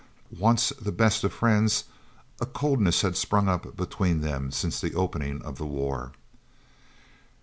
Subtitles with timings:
[0.35, 1.83] Once the best of friends,
[2.39, 6.11] a coldness had sprung up between them since the opening of the war.